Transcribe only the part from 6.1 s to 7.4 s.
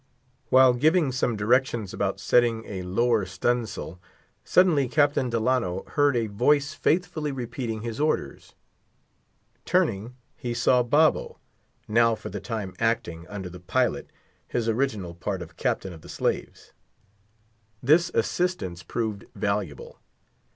a voice faithfully